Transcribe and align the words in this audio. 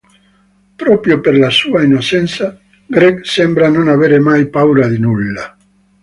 Proprio 0.75 1.21
per 1.21 1.35
la 1.37 1.51
sua 1.51 1.83
innocenza, 1.83 2.59
Greg 2.87 3.21
sembra 3.21 3.69
non 3.69 3.87
avere 3.87 4.17
mai 4.17 4.49
paura 4.49 4.87
di 4.87 4.97
nulla. 4.97 5.55